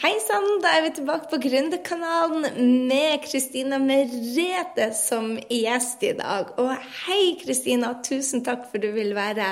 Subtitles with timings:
[0.00, 2.46] Hei sann, da er vi tilbake på Gründerkanalen
[2.88, 6.54] med Kristina Merete som gjest i dag.
[6.56, 6.70] Og
[7.02, 9.50] hei, Kristina, tusen takk for du vil være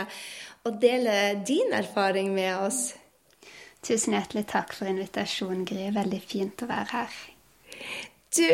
[0.65, 2.81] og dele din erfaring med oss.
[3.85, 5.91] Tusen hjertelig takk for invitasjonen, Gry.
[5.93, 7.21] Veldig fint å være her.
[8.33, 8.47] Du,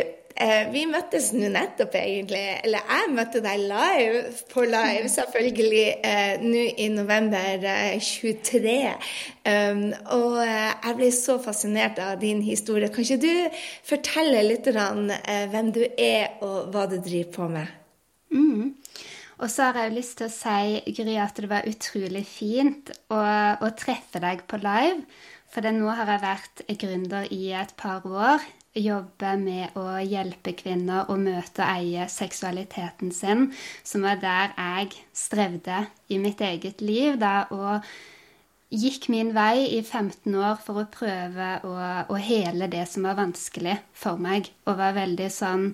[0.75, 2.43] vi møttes nå nettopp, egentlig.
[2.67, 8.75] Eller jeg møtte deg live, på live, selvfølgelig, eh, nå i november eh, 23.
[9.47, 9.85] Um,
[10.17, 12.91] og eh, jeg ble så fascinert av din historie.
[12.91, 17.79] Kan ikke du fortelle litt eh, hvem du er, og hva du driver på med?
[18.35, 18.75] Mm.
[19.39, 22.91] Og så har jeg jo lyst til å si, Gry, at det var utrolig fint
[23.07, 23.23] å,
[23.63, 25.07] å treffe deg på live.
[25.55, 28.43] For nå har jeg vært gründer i et par år
[28.75, 33.49] jobbe med å hjelpe kvinner å møte og eie seksualiteten sin,
[33.87, 37.19] som var der jeg strevde i mitt eget liv.
[37.19, 37.85] da, og
[38.75, 41.75] gikk min vei i 15 år for å prøve å,
[42.11, 45.69] å hele det som var vanskelig for meg, og var veldig sånn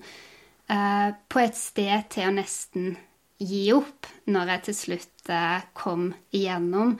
[0.69, 2.95] eh, på et sted til å nesten
[3.41, 6.97] gi opp når jeg til slutt eh, kom igjennom.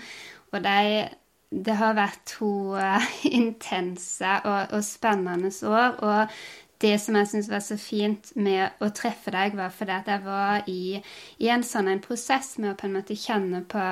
[0.52, 1.06] Og de
[1.52, 3.08] det har vært to uh,
[3.40, 6.00] intense og, og, spennende år.
[6.00, 10.10] Og det som jeg syns var så fint med å treffe deg, var fordi at
[10.10, 10.98] jeg var i,
[11.44, 13.86] i en sånn en prosess med å på en måte kjenne på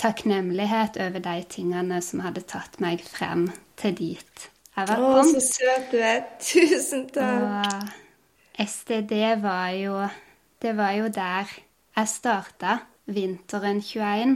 [0.00, 3.48] takknemlighet over de tingene som hadde tatt meg frem
[3.80, 5.20] til dit jeg var kommet.
[5.20, 6.22] Å, så søt du er.
[6.50, 7.90] Tusen takk.
[8.56, 9.96] Og STD var jo
[10.60, 11.48] Det var jo der
[11.96, 12.78] jeg starta
[13.10, 14.34] vinteren 21.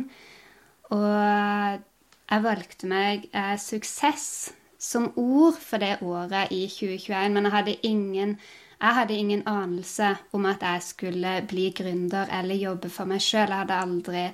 [0.92, 1.84] Og
[2.30, 7.78] jeg valgte meg eh, suksess som ord for det året i 2021, men jeg hadde
[7.86, 8.36] ingen
[8.84, 13.48] jeg hadde ingen anelse om at jeg skulle bli gründer eller jobbe for meg sjøl.
[13.48, 14.24] Jeg hadde aldri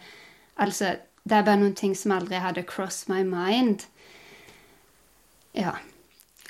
[0.61, 3.86] Altså, det er bare noen ting som aldri hadde crossed my mind.
[5.55, 5.77] Ja.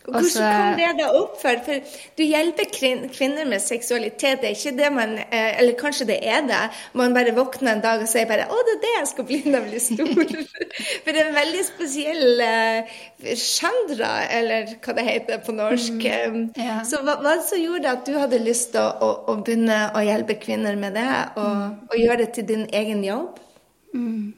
[0.04, 1.60] Hvordan kom det da opp for?
[1.64, 4.40] For du hjelper kvinner med seksualitet.
[4.40, 6.60] Det er ikke det man eh, Eller kanskje det er det.
[6.96, 9.40] Man bare våkner en dag og sier bare 'Å, det er det jeg skal bli
[9.44, 10.46] når jeg blir stor'.
[11.04, 12.96] for det er en veldig spesiell uh,
[13.36, 16.00] genre, eller hva det heter på norsk.
[16.00, 16.80] Mm, um, ja.
[16.88, 20.04] Så hva hva som gjorde at du hadde lyst til å, å, å, begynne å
[20.04, 21.80] hjelpe kvinner med det, og, mm.
[21.90, 23.40] og gjøre det til din egen jobb?
[23.92, 24.32] Mm.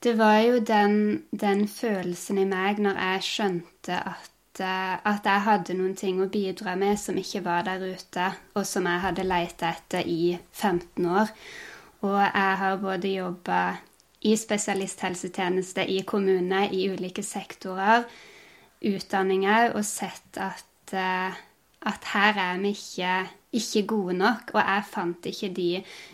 [0.00, 5.44] Det var jo den, den følelsen i meg når jeg skjønte at Eh, at jeg
[5.46, 9.26] hadde noen ting å bidra med som ikke var der ute, og som jeg hadde
[9.26, 11.32] leita etter i 15 år.
[12.06, 13.60] Og jeg har både jobba
[14.24, 18.04] i spesialisthelsetjeneste i kommune, i ulike sektorer,
[18.84, 21.40] utdanninger, og sett at, eh,
[21.80, 23.14] at her er vi ikke,
[23.52, 24.52] ikke, gode nok.
[24.54, 25.70] Og jeg fant ikke de,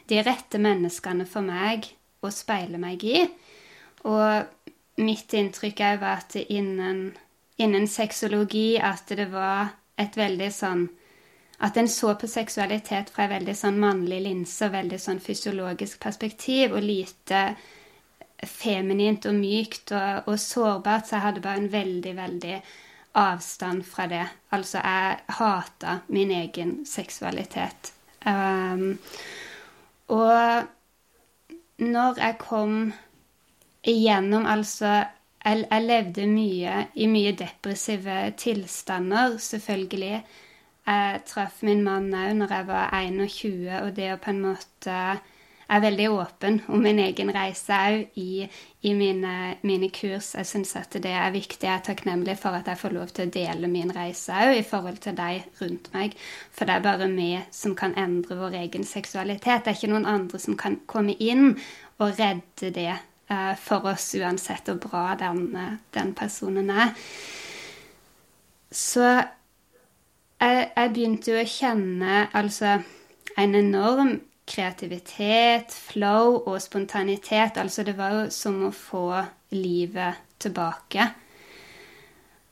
[0.08, 1.90] de rette menneskene for meg
[2.22, 3.26] å speile meg i.
[4.06, 7.16] Og mitt inntrykk er jo at innen
[7.56, 10.87] innen sexologi at det var et veldig sånn
[11.56, 16.03] At en så på seksualitet fra en veldig sånn mannlig linse og veldig sånn fysiologisk
[16.03, 17.55] perspektiv, og lite
[18.44, 22.59] feminint og mykt og, og sårbart, så jeg hadde bare en veldig, veldig
[23.17, 24.27] avstand fra det.
[24.53, 27.93] Altså, jeg hata min egen seksualitet.
[28.27, 28.99] Um,
[30.12, 30.69] og
[31.78, 32.93] når jeg kom
[33.87, 35.05] igjennom altså
[35.46, 40.18] jeg, jeg, levde mye i mye depressive tilstander, selvfølgelig.
[40.86, 44.98] Jeg traff min mann òg når jeg var 21, og det å på en måte
[45.66, 48.46] er veldig åpen om min egen reise òg i,
[48.82, 50.32] i, mine, mine kurs.
[50.38, 51.66] Jeg syns at det er viktig.
[51.66, 54.66] Jeg er takknemlig for at jeg får lov til å dele min reise òg i
[54.66, 56.14] forhold til deg rundt meg.
[56.54, 59.66] For det er bare vi som kan endre vår egen seksualitet.
[59.66, 61.56] Det er ikke noen andre som kan komme inn
[61.98, 62.92] og redde det
[63.59, 66.92] for oss, uansett hvor bra den, eh, den personen er.
[68.70, 72.78] Så jeg, jeg, begynte jo å kjenne altså
[73.37, 77.59] en enorm kreativitet, flow og spontanitet.
[77.59, 79.09] Altså det var jo som å få
[79.54, 81.08] livet tilbake.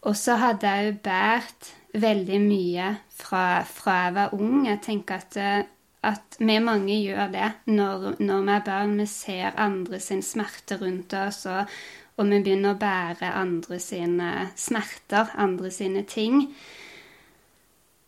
[0.04, 4.66] Og så hadde jeg jo båret veldig mye fra, fra jeg var ung.
[4.66, 5.70] Jeg tenker at eh,
[6.04, 8.96] at vi mange gjør det når, når vi er barn.
[9.00, 11.70] Vi ser andre sin smerte rundt oss, og,
[12.16, 16.44] og, vi begynner å bære andre sine smerter, andre sine ting.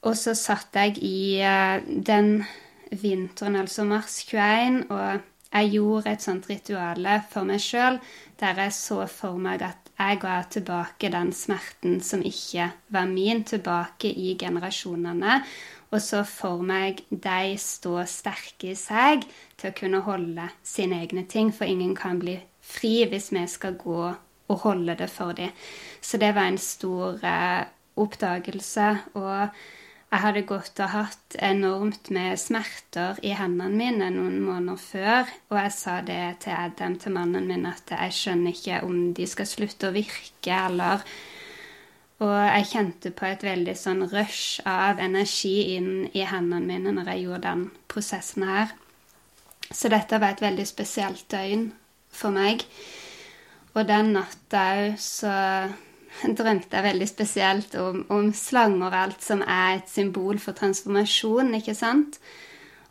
[0.06, 2.44] Og så satt jeg i uh, den
[2.93, 5.25] vinteren, altså mars 21, og
[5.56, 7.99] jeg gjorde et sånt ritual for meg sjøl
[8.40, 13.44] der jeg så for meg at jeg ga tilbake den smerten som ikke var min,
[13.49, 15.38] tilbake i generasjonene
[15.92, 21.26] og så får meg de stå sterke i seg til å kunne holde sine egne
[21.30, 24.02] ting, for ingen kan bli fri hvis vi skal gå
[24.46, 25.54] og holde det for dem.
[26.00, 27.66] Så det var en stor eh,
[27.98, 28.88] oppdagelse.
[29.18, 29.48] Og
[30.06, 35.58] jeg hadde gått og hatt enormt med smerter i hendene mine noen måneder før, og
[35.58, 39.50] jeg sa det til Adam, til mannen min, at jeg skjønner ikke om de skal
[39.50, 41.02] slutte å virke, eller
[42.24, 47.10] Og jeg kjente på et veldig sånn rush av energi inn i hendene mine når
[47.12, 48.72] jeg gjorde den prosessen her.
[49.68, 51.68] Så dette var et veldig spesielt døgn
[52.14, 52.64] for meg.
[53.76, 55.34] Og den natta òg så
[56.38, 61.52] drømte jeg veldig spesielt om, om slanger og alt som er et symbol for transformasjon,
[61.60, 62.16] ikke sant?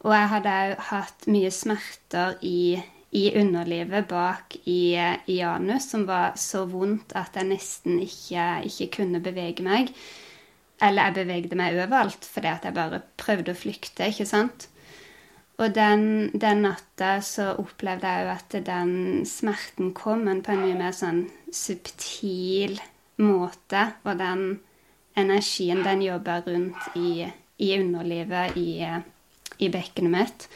[0.05, 2.77] Og jeg hadde òg hatt mye smerter i,
[3.15, 4.95] i underlivet bak i,
[5.31, 9.91] i, anus, som var så vondt at jeg nesten ikke, ikke kunne bevege meg.
[10.83, 14.67] Eller jeg bevegde meg overalt fordi at jeg bare prøvde å flykte, ikke sant?
[15.55, 18.91] Og den, den, natta så opplevde jeg jo at den
[19.29, 21.23] smerten kom, men på en mye mer sånn
[21.55, 22.75] subtil
[23.23, 23.85] måte.
[24.03, 24.43] Og den
[25.15, 27.23] energien, den jobber rundt i,
[27.63, 28.83] i underlivet, i,
[29.63, 30.49] i bekkenet mitt.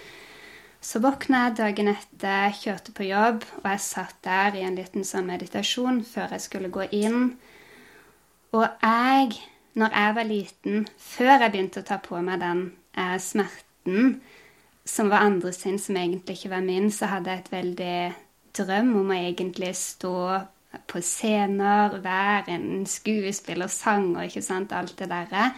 [0.80, 5.04] Så våkna jeg dagen etter, kjørte på jobb, og jeg satt der i en liten
[5.04, 7.34] sånn meditasjon før jeg skulle gå inn.
[8.56, 9.42] Og jeg,
[9.76, 12.62] når jeg var liten, før jeg begynte å ta på meg den
[12.96, 14.22] eh, smerten,
[14.88, 17.98] som var andre sin, som egentlig ikke var min, så hadde jeg et veldig
[18.62, 20.16] drøm om å egentlig stå
[20.90, 25.52] på scener, være en skuespiller, sanger, ikke sant, alt det derre.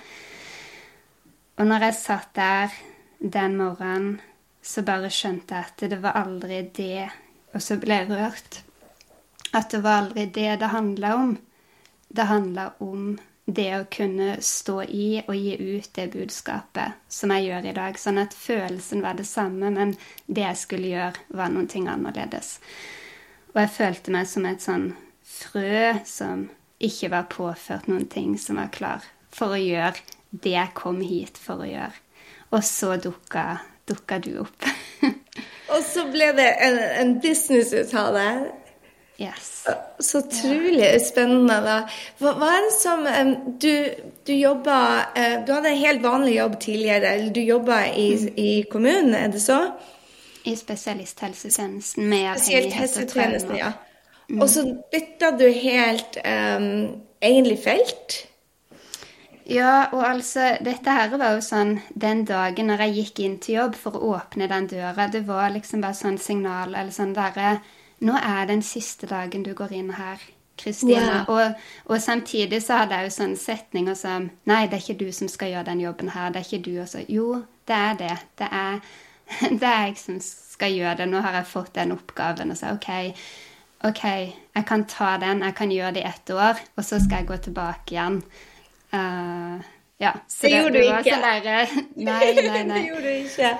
[1.61, 2.75] Og når jeg satt der
[3.21, 4.19] den morgenen,
[4.61, 7.09] så bare skjønte jeg at det var aldri det
[7.53, 8.61] Og så ble jeg rørt.
[9.51, 11.33] At det var aldri det det handla om.
[12.07, 17.49] Det handla om det å kunne stå i og gi ut det budskapet som jeg
[17.49, 17.99] gjør i dag.
[17.99, 19.95] Sånn at følelsen var det samme, men
[20.27, 22.59] det jeg skulle gjøre, var noen ting annerledes.
[23.51, 24.87] Og jeg følte meg som et sånn
[25.27, 26.47] frø som
[26.81, 29.99] ikke var påført noen ting, som var klar for å gjøre
[30.31, 31.93] det jeg kom hit for å gjøre.
[32.51, 33.61] Og så dukka,
[33.91, 34.71] dukka du opp.
[35.73, 38.31] og så ble det en, en business ut av det.
[39.21, 39.67] Yes.
[39.99, 41.59] Så utrolig spennende.
[41.61, 41.75] da.
[42.17, 43.73] Hva, hva, er det som um, Du,
[44.25, 44.77] du jobba
[45.13, 47.11] uh, Du hadde en helt vanlig jobb tidligere.
[47.13, 48.33] eller Du jobba i, mm.
[48.37, 49.59] i, kommunen, er det så?
[50.45, 53.57] I spesialisthelsetjenesten med avhengighet og traumer.
[53.59, 53.71] Ja.
[54.31, 54.41] Mm.
[54.41, 56.71] Og så bytta du helt um,
[57.21, 58.17] egentlig felt?
[59.51, 63.57] Ja, og altså Dette her var jo sånn den dagen når jeg gikk inn til
[63.59, 65.09] jobb for å åpne den døra.
[65.11, 67.59] Det var liksom bare sånn signal eller sånn derre
[68.01, 70.21] nå er den siste dagen du går inn her,
[70.57, 71.21] Kristina.
[71.27, 71.35] Wow.
[71.35, 75.11] Og, og, samtidig så hadde jeg jo sånne setninger som Nei, det er ikke du
[75.13, 76.31] som skal gjøre den jobben her.
[76.33, 77.05] Det er ikke du også.
[77.09, 78.15] Jo, det er det.
[78.41, 78.79] Det er,
[79.61, 81.09] det er jeg som skal gjøre det.
[81.11, 82.53] Nå har jeg fått den oppgaven.
[82.53, 82.89] Og så OK,
[83.89, 84.03] OK,
[84.57, 85.45] jeg kan ta den.
[85.45, 88.23] Jeg kan gjøre det i ett år, og så skal jeg gå tilbake igjen.
[88.91, 89.61] Uh,
[90.01, 90.15] ja.
[90.27, 91.15] Så det, det gjorde du ikke.
[91.15, 91.77] Sånn der,
[92.09, 92.79] nei, nei, nei.
[92.79, 93.53] det gjorde du ikke.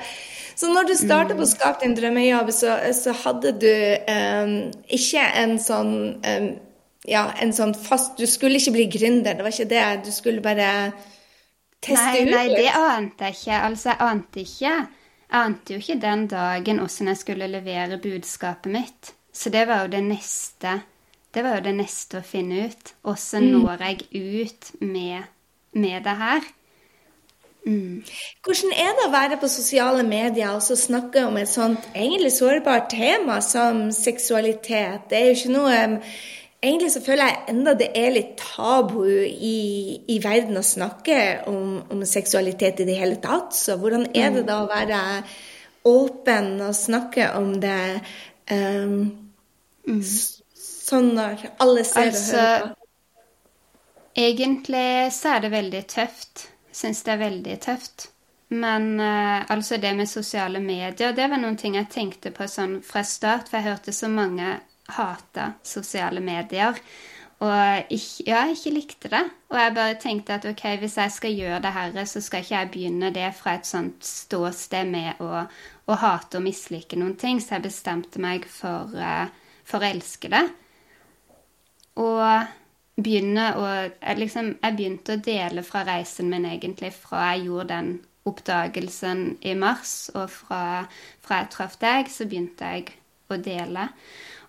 [0.62, 3.72] Så når du starta på å skape din drømmejobb, så, så hadde du
[4.12, 4.52] um,
[4.94, 6.50] ikke en sånn um,
[7.10, 9.86] ja, en sånn fast Du skulle ikke bli gründer, det var ikke det.
[10.06, 10.68] Du skulle bare
[11.82, 12.34] teste nei, ut.
[12.36, 13.62] Nei, det ante jeg ikke.
[13.70, 14.76] Altså, jeg ante ikke.
[15.32, 19.14] Jeg ante jo ikke den dagen hvordan jeg skulle levere budskapet mitt.
[19.34, 20.76] Så det var jo det neste.
[21.32, 22.96] Det var jo det neste å finne ut.
[23.08, 23.62] Åssen mm.
[23.62, 25.30] når jeg ut med,
[25.72, 26.50] med det her?
[27.62, 28.02] Mm.
[28.42, 32.34] Hvordan er det å være på sosiale medier og så snakke om et sånt egentlig
[32.34, 35.10] sårbart tema som seksualitet?
[35.10, 35.82] Det er jo ikke noe
[36.62, 41.16] Egentlig så føler jeg enda det er litt tabu i, i verden å snakke
[41.50, 43.56] om, om, seksualitet i det hele tatt.
[43.58, 45.00] Så hvordan er det da å være
[45.90, 47.80] åpen og snakke om det
[48.54, 48.94] um,
[49.90, 50.04] mm.
[50.82, 52.78] Sånn når alle ser altså, og hører på?
[54.22, 58.10] Egentlig så er det veldig tøft syns det er veldig tøft.
[58.52, 62.82] Men uh, altså det med sosiale medier, det var noen ting jeg tenkte på sånn
[62.84, 64.58] fra start, for jeg hørte så mange
[64.92, 66.80] hata sosiale medier.
[67.42, 69.22] Og ikke, ja, jeg ikke likte det.
[69.50, 72.58] Og jeg bare tenkte at ok, hvis jeg skal gjøre det her, så skal ikke
[72.58, 75.46] jeg begynne det fra et sånt ståsted med å,
[75.90, 77.40] å hate og mislike noen ting.
[77.42, 79.32] Så jeg bestemte meg for, uh,
[79.66, 80.44] for å elske det.
[82.02, 87.48] Og begynne å jeg, liksom, jeg begynte å dele fra reisen min, egentlig, fra jeg
[87.48, 87.94] gjorde den
[88.30, 90.64] oppdagelsen i mars, og fra,
[91.26, 92.92] fra jeg traff deg, så begynte jeg
[93.32, 93.88] å dele.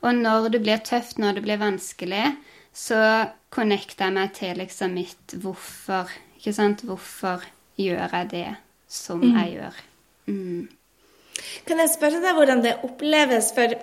[0.03, 2.27] Og når det blir tøft, når det blir vanskelig,
[2.73, 2.99] så
[3.53, 6.11] connecter jeg meg til liksom mitt hvorfor.
[6.39, 6.85] Ikke sant?
[6.89, 7.45] Hvorfor
[7.79, 8.47] gjør jeg det
[8.91, 9.35] som mm.
[9.39, 9.83] jeg gjør?
[10.27, 10.63] Mm.
[11.69, 13.53] Kan jeg spørre deg hvordan det oppleves?
[13.57, 13.77] For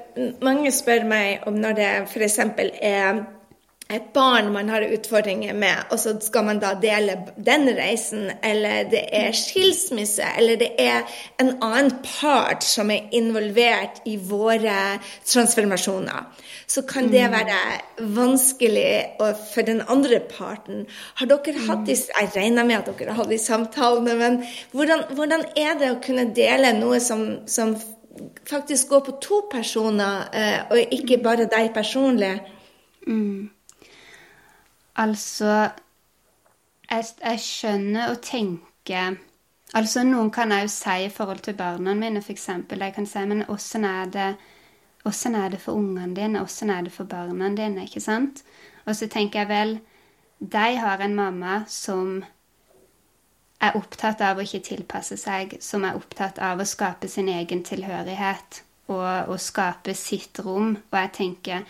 [0.45, 2.39] mange spør meg om når det f.eks.
[2.41, 3.23] er
[3.89, 8.85] et barn man har utfordringer med, og så skal man da dele den reisen, eller
[8.91, 11.09] det er skilsmisse, eller det er
[11.41, 16.29] en annen part som er involvert i våre transformasjoner,
[16.69, 17.33] så kan det mm.
[17.39, 17.57] være
[18.13, 18.85] vanskelig
[19.55, 20.85] for den andre parten.
[21.17, 24.41] Har dere hatt de, Jeg regner med at dere har hatt de samtalene, men
[24.71, 27.73] hvordan, hvordan er det å kunne dele noe som, som
[28.45, 32.35] faktisk går på to personer, eh, og ikke bare deg personlig?
[33.07, 33.49] Mm.
[34.99, 35.49] Altså
[36.89, 39.17] jeg, jeg, skjønner og tenker
[39.77, 42.47] Altså, noen kan jeg jo si i forhold til barna mine, f.eks.
[42.71, 44.29] Jeg kan si Men åssen er det
[45.05, 46.41] Åssen er det for ungene dine?
[46.41, 47.85] Åssen er det for barna dine?
[47.85, 48.43] Ikke sant?
[48.85, 49.79] Og så tenker jeg vel
[50.39, 52.23] De har en mamma som
[53.61, 57.63] er opptatt av å ikke tilpasse seg, som er opptatt av å skape sin egen
[57.67, 60.77] tilhørighet og, og skape sitt rom.
[60.91, 61.65] Og jeg tenker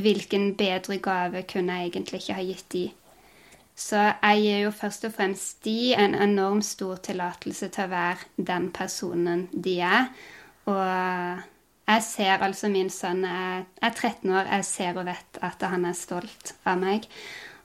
[0.00, 2.84] hvilken bedre gave kunne jeg egentlig ikke ha gitt de?
[3.76, 8.46] Så jeg gir jo først og fremst de en enormt stor tillatelse til å være
[8.52, 10.10] den personen de er.
[10.68, 10.82] Og
[11.88, 15.88] jeg ser altså min sønn er, er 13 år, jeg ser og vet at han
[15.88, 17.08] er stolt av meg.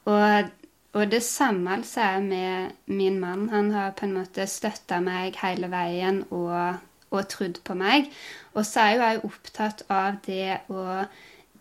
[0.07, 0.49] Og,
[0.97, 3.49] og det samme altså er med min mann.
[3.53, 6.79] Han har på en måte støtta meg hele veien og,
[7.11, 8.07] og trodd på meg.
[8.55, 11.03] Og så er jo jeg opptatt av det å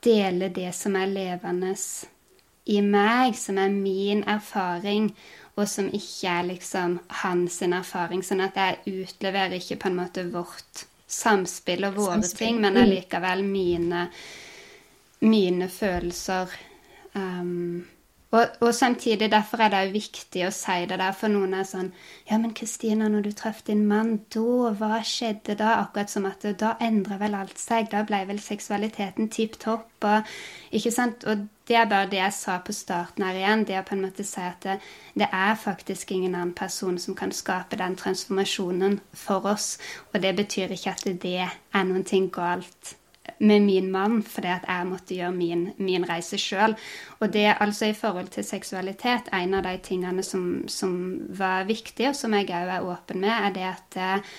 [0.04, 1.74] dele det som er levende
[2.66, 5.10] i meg, som er min erfaring,
[5.56, 8.22] og som ikke er liksom hans erfaring.
[8.26, 12.46] Sånn at jeg utleverer ikke på en måte vårt samspill og våre samspill.
[12.46, 12.82] ting, men mm.
[12.82, 14.06] allikevel mine,
[15.24, 16.52] mine følelser.
[17.14, 17.86] Um,
[18.30, 21.92] og, og, samtidig, derfor er det viktig å si det der, for noen er sånn
[22.26, 25.76] Ja, men Kristina, når du traff din mann, da, hva skjedde da?
[25.84, 27.86] Akkurat som at da endra vel alt seg.
[27.92, 29.86] Da ble vel seksualiteten tipp topp.
[30.02, 30.34] Og,
[30.74, 31.22] ikke sant?
[31.30, 33.64] Og det er bare det jeg sa på starten her igjen.
[33.70, 34.76] Det å på en måte si at det,
[35.14, 39.76] det er faktisk ingen annen person som kan skape den transformasjonen for oss.
[40.12, 42.96] Og det betyr ikke at det er noe galt
[43.38, 46.76] med min mann fordi at jeg måtte gjøre min, min reise sjøl.
[47.20, 50.96] Og det altså i forhold til seksualitet, en av de tingene som, som
[51.28, 54.34] var viktig, og som jeg òg er åpen med, er det at eh,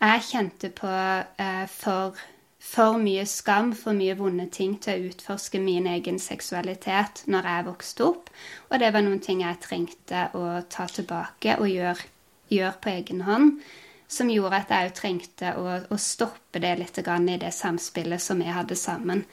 [0.00, 2.18] jeg kjente på eh, for,
[2.62, 7.68] for mye skam, for mye vonde ting til å utforske min egen seksualitet når jeg
[7.72, 8.30] vokste opp.
[8.70, 12.08] Og det var noen ting jeg trengte å ta tilbake og gjøre,
[12.48, 13.60] gjør på egen hånd
[14.08, 18.40] som gjorde at jeg òg trengte å, å, stoppe det litt i det samspillet som
[18.40, 19.24] vi hadde sammen.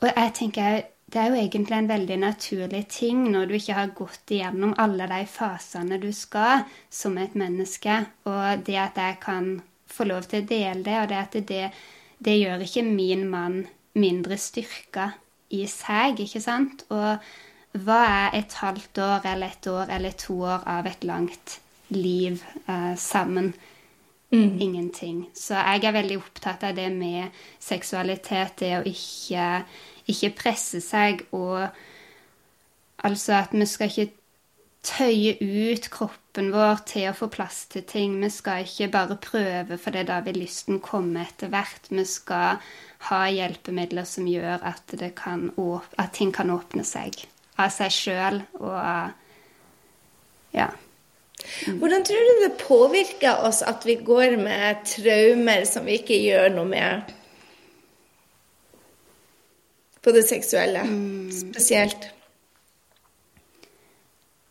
[0.00, 3.92] Og jeg tenker det er jo egentlig en veldig naturlig ting når du ikke har
[3.94, 9.52] gått igjennom alle de fasene du skal som et menneske, og det at jeg kan
[9.86, 11.68] få lov til å dele det, og det at det,
[12.18, 13.60] det gjør ikke min mann
[13.94, 15.12] mindre styrka
[15.54, 16.82] i seg, ikke sant?
[16.90, 17.22] Og
[17.86, 21.65] hva er et halvt år eller et år eller to år av et langt liv
[21.90, 23.54] eh, sammen.
[24.32, 24.60] Mm.
[24.60, 25.18] Ingenting.
[25.34, 27.30] Så jeg er veldig opptatt av det med
[27.62, 29.62] seksualitet, det å ikke,
[30.10, 31.68] ikke presse seg og
[33.06, 34.14] Altså at vi skal ikke
[34.86, 38.16] tøye ut kroppen vår til å få plass til ting.
[38.22, 41.90] Vi skal ikke bare prøve, for det er da vil lysten komme etter hvert.
[41.90, 42.62] Vi skal
[43.10, 45.50] ha hjelpemidler som gjør at, kan,
[45.98, 47.20] at ting kan åpne seg
[47.56, 49.12] av seg sjøl og
[50.56, 50.70] Ja.
[51.78, 56.54] Hvordan tror du det påvirker oss at vi går med traumer som vi ikke gjør
[56.54, 57.12] noe med?
[60.02, 61.32] På det seksuelle mm.
[61.34, 62.08] spesielt.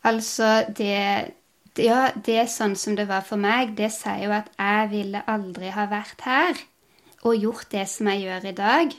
[0.06, 1.32] Altså, det,
[1.76, 3.74] Ja, det er sånn som det var for meg.
[3.76, 6.62] Det sier jo at jeg ville aldri ha vært her
[7.26, 8.94] og gjort det som jeg gjør i dag,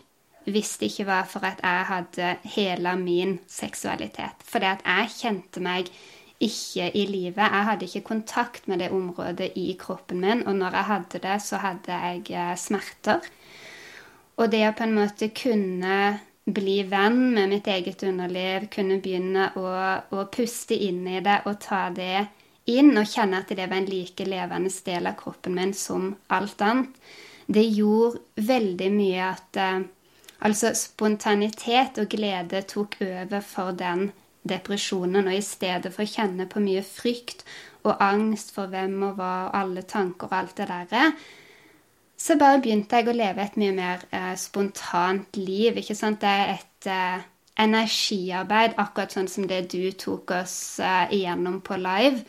[0.46, 4.44] hvis det ikke var for at jeg hadde hele min seksualitet.
[4.46, 5.89] Fordi at jeg kjente meg
[6.44, 7.41] ikke i livet.
[7.41, 11.41] Jeg hadde ikke kontakt med det området i kroppen min, og når jeg hadde det,
[11.41, 13.25] så hadde jeg eh, smerter.
[14.38, 16.01] Og det å på en måte kunne
[16.48, 19.72] bli venn med mitt eget underliv, kunne begynne å,
[20.13, 22.27] å puste inn i det og ta det
[22.70, 26.62] inn, og kjenne at det var en like levende del av kroppen min som alt
[26.62, 26.94] annet,
[27.48, 29.86] det gjorde veldig mye at eh,
[30.38, 34.12] Altså spontanitet og glede tok over for den
[34.49, 37.45] depresjonen, og i stedet for å kjenne på mye frykt
[37.87, 41.11] og angst for hvem og hva og alle tanker og alt det derre,
[42.17, 45.77] så bare begynte jeg å leve et mye mer eh, spontant liv.
[45.77, 46.21] ikke sant?
[46.21, 47.27] Det er et eh,
[47.61, 52.25] energiarbeid, akkurat sånn som det du tok oss eh, igjennom på live.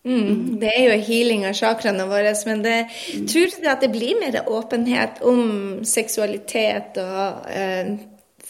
[0.00, 3.26] Mm, det er jo healing av chakraene våre, men det, mm.
[3.28, 5.42] tror du at det blir mer åpenhet om
[5.84, 7.98] seksualitet og eh,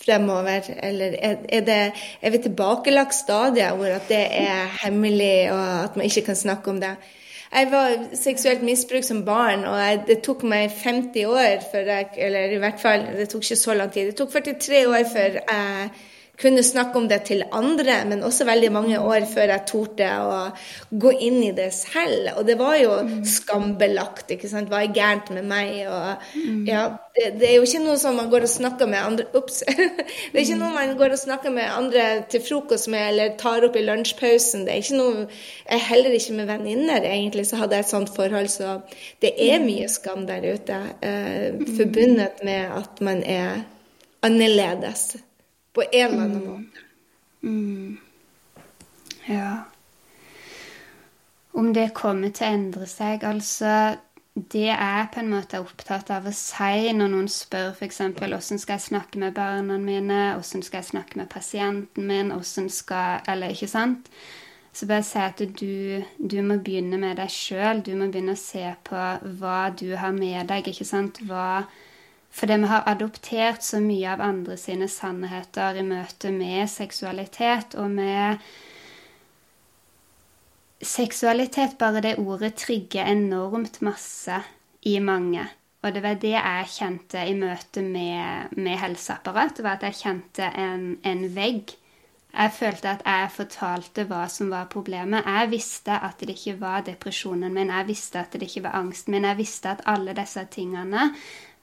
[0.04, 0.68] fremover?
[0.82, 1.78] Eller er, er, det,
[2.22, 6.70] er vi tilbakelagt stadier hvor at det er hemmelig, og at man ikke kan snakke
[6.70, 6.94] om det?
[7.50, 12.06] Jeg var seksuelt misbrukt som barn, og jeg, det tok meg 50 år før jeg
[12.16, 14.12] Eller i hvert fall, det tok ikke så lang tid.
[14.12, 15.90] Det tok 43 år før jeg
[16.40, 20.38] kunne snakke om det til andre, men også veldig mange år før jeg torde å
[21.02, 22.30] gå inn i det selv.
[22.40, 22.96] Og det var jo
[23.28, 24.30] skambelagt.
[24.32, 24.70] ikke sant?
[24.72, 25.84] Hva er gærent med meg?
[25.90, 26.32] Og,
[26.68, 29.62] ja, det, det, er jo ikke noe som man går og snakker med andre Ops!
[30.32, 33.66] det er ikke noe man går og snakker med andre til frokost med eller tar
[33.68, 34.66] opp i lunsjpausen.
[34.66, 35.26] Det er ikke noe
[35.70, 38.48] jeg Heller ikke med venninner, egentlig, så hadde jeg et sånt forhold.
[38.52, 38.78] Så
[39.22, 43.64] det er mye skam der ute, eh, forbundet med at man er
[44.22, 45.16] annerledes.
[45.72, 46.86] På en eller annen måte.
[47.42, 47.98] Mm.
[49.26, 49.64] Ja.
[51.52, 53.96] Om det kommer til å endre seg Altså,
[54.34, 58.60] det jeg på en måte er opptatt av å si når noen spør f.eks.: hvordan
[58.62, 60.20] skal jeg snakke med barna mine?
[60.36, 62.30] Hvordan skal jeg snakke med pasienten min?
[62.30, 64.10] Hvordan skal Eller ikke sant?
[64.72, 67.82] Så bare si at du, du må begynne med deg sjøl.
[67.82, 69.00] Du må begynne å se på
[69.40, 70.68] hva du har med deg.
[70.68, 71.18] ikke sant?
[71.26, 71.64] Hva
[72.30, 77.90] fordi vi har adoptert så mye av andre sine sannheter i møte med seksualitet, og
[77.90, 78.38] med
[80.80, 84.38] Seksualitet, bare det ordet, trigger enormt masse
[84.88, 85.42] i mange.
[85.82, 89.60] Og det var det jeg kjente i møte med, med helseapparat.
[89.60, 91.74] Var at jeg kjente en, en vegg.
[92.32, 95.26] Jeg følte at jeg fortalte hva som var problemet.
[95.26, 99.16] Jeg visste at det ikke var depresjonen min, jeg visste at det ikke var angsten
[99.16, 99.28] min.
[99.28, 101.10] Jeg visste at alle disse tingene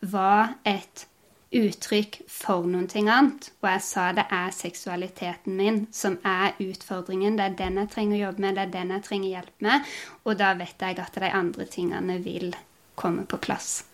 [0.01, 1.07] var et
[1.55, 3.49] uttrykk for noen ting annet.
[3.61, 7.37] Og jeg sa det er seksualiteten min som er utfordringen.
[7.39, 9.91] Det er den jeg trenger å jobbe med, det er den jeg trenger hjelp med.
[10.25, 12.55] Og da vet jeg at de andre tingene vil
[12.99, 13.85] komme på plass.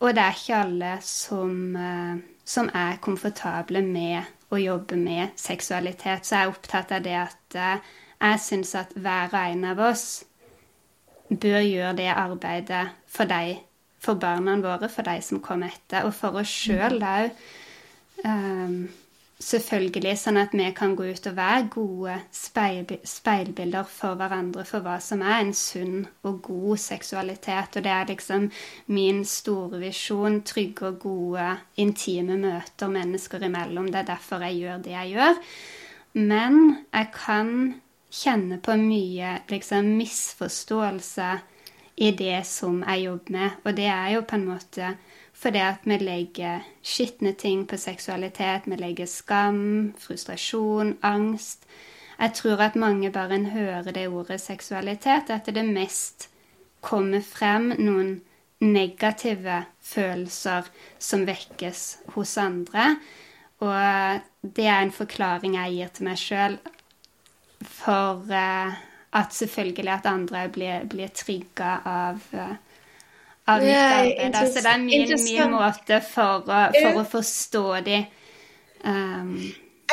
[0.00, 6.24] Og det er ikke alle som, eh, som er komfortable med å jobbe med seksualitet.
[6.24, 9.80] Så jeg er opptatt av det at eh, jeg syns at hver og en av
[9.90, 10.24] oss
[11.28, 13.62] bør gjøre det arbeidet for deg
[14.04, 17.32] for barna våre, for de som kommer etter, og for oss sjøl òg.
[18.24, 18.84] Um,
[19.42, 24.96] selvfølgelig sånn at vi kan gå ut og være gode speilbilder for hverandre for hva
[25.02, 27.76] som er en sunn og god seksualitet.
[27.76, 28.48] Og det er liksom
[28.94, 30.42] min store visjon.
[30.46, 31.48] Trygge og gode,
[31.80, 33.90] intime møter mennesker imellom.
[33.90, 35.40] Det er derfor jeg gjør det jeg gjør.
[36.14, 36.60] Men
[36.94, 37.50] jeg kan
[38.14, 41.32] kjenne på mye liksom misforståelse
[41.96, 43.50] i det som jeg jobber med.
[43.64, 44.94] Og det er jo på en måte
[45.34, 48.68] fordi at vi legger skitne ting på seksualitet.
[48.70, 51.66] Vi legger skam, frustrasjon, angst.
[52.18, 56.28] Jeg tror at mange bare en hører det ordet seksualitet, at det mest
[56.80, 58.20] kommer frem noen
[58.60, 61.82] negative følelser som vekkes
[62.14, 62.94] hos andre.
[63.58, 64.20] Og
[64.56, 66.58] det er en forklaring jeg gir til meg sjøl.
[67.64, 68.74] For uh,
[69.14, 72.56] at selvfølgelig at andre blir, blir trigga av, eh,
[73.46, 74.38] av mitt arbeid.
[74.52, 78.08] Så det er min, min måte for, for å forstå dem.
[78.84, 79.36] Um,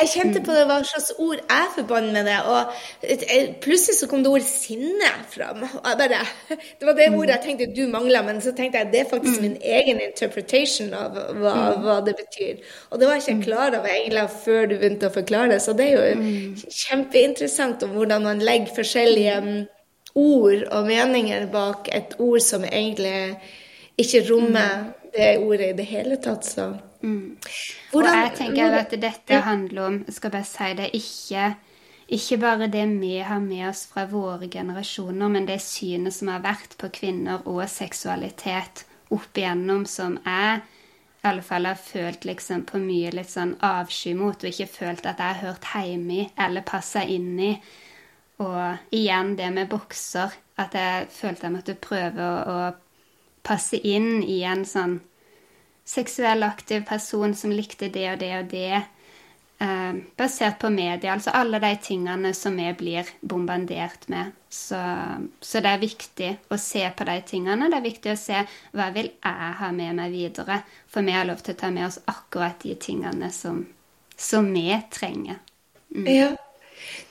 [0.00, 4.22] jeg kjente på det hva slags ord jeg forbandt med det, og plutselig så kom
[4.24, 5.66] det ordet sinne fram.
[5.84, 6.22] Bare,
[6.78, 7.18] det var det mm.
[7.18, 9.44] ordet jeg tenkte du mangla, men så tenkte jeg at det er faktisk mm.
[9.46, 11.84] min egen interpretation av hva, mm.
[11.84, 12.62] hva det betyr.
[12.90, 15.76] Og det var ikke jeg klar over egentlig før du begynte å forklare det, så
[15.76, 19.36] det er jo kjempeinteressant om hvordan man legger forskjellige
[20.18, 23.36] ord og meninger bak et ord som egentlig
[24.00, 26.48] ikke rommer det ordet i det hele tatt.
[26.48, 26.72] så...
[27.02, 27.36] Mm.
[27.92, 31.48] Og jeg tenker at dette handler om skal bare si det, ikke,
[32.14, 36.44] ikke bare det vi har med oss fra våre generasjoner, men det synet som har
[36.44, 40.62] vært på kvinner og seksualitet opp igjennom, som jeg
[41.22, 45.06] i alle fall har følt liksom på mye litt sånn avsky mot, og ikke følt
[45.06, 47.52] at jeg har hørt hjemme i eller passa inn i.
[48.42, 54.24] Og igjen det med bokser, at jeg følte jeg måtte prøve å, å passe inn
[54.26, 54.98] i en sånn
[55.84, 58.82] seksuell aktiv person som likte det og det og det,
[59.62, 61.12] eh, basert på media.
[61.12, 64.32] Altså alle de tingene som vi blir bombardert med.
[64.48, 64.78] Så,
[65.40, 67.70] så, det er viktig å se på de tingene.
[67.70, 68.44] Det er viktig å se
[68.76, 70.62] hva vil jeg ha med meg videre.
[70.92, 73.64] For vi har lov til å ta med oss akkurat de tingene som,
[74.16, 75.40] som vi trenger.
[75.94, 76.08] Mm.
[76.08, 76.30] Ja.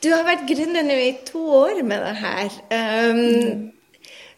[0.03, 2.57] Du har vært gründer nå i to år med det her.
[2.69, 3.62] Um, mm.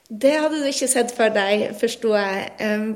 [0.10, 2.50] Det hadde du ikke sett for deg, forsto jeg.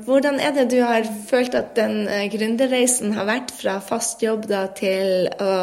[0.04, 4.44] Hvordan er det du har følt at den eh, gründerreisen har vært fra fast jobb
[4.50, 5.54] da, til å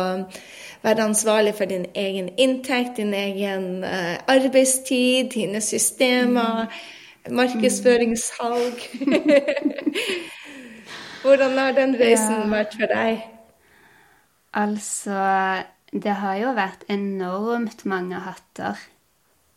[0.86, 7.34] være ansvarlig for din egen inntekt, din egen uh, arbeidstid, dine systemer, mm.
[7.34, 8.84] markedsføringssalg?
[11.24, 13.24] Hvordan har den reisen vært for deg?
[14.54, 15.22] Altså,
[15.92, 18.78] det har jo vært enormt mange hatter.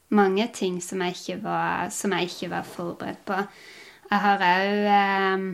[0.09, 3.41] Mange ting som jeg ikke var, jeg ikke var forberedt på.
[4.11, 5.49] Jeg har òg eh,